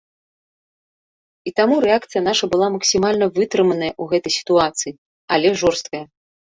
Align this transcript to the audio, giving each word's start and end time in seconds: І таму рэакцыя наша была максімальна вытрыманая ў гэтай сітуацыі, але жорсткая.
І 1.51 1.53
таму 1.61 1.75
рэакцыя 1.87 2.23
наша 2.29 2.45
была 2.55 2.67
максімальна 2.79 3.25
вытрыманая 3.39 3.91
ў 4.01 4.17
гэтай 4.17 4.31
сітуацыі, 4.41 4.99
але 5.37 5.47
жорсткая. 5.63 6.05